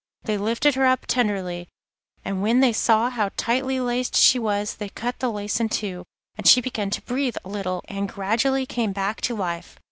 [0.23, 1.67] They lifted her up tenderly,
[2.25, 6.05] and when they saw how tightly laced she was they cut the lace in two,
[6.35, 9.77] and she began to breathe a little and gradually came back to life.